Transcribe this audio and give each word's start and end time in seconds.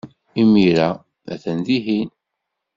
Imir-a, 0.41 0.89
atan 1.33 1.59
dihin. 1.65 2.09